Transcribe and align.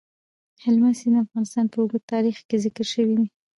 هلمند 0.63 0.97
سیند 0.99 1.15
د 1.19 1.23
افغانستان 1.25 1.65
په 1.69 1.77
اوږده 1.79 1.99
تاریخ 2.13 2.37
کې 2.47 2.57
ذکر 2.65 2.85
شوی 2.93 3.13
دی. 3.19 3.27